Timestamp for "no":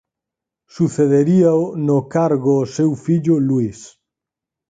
1.87-1.97